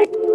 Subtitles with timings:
[0.00, 0.29] Bye.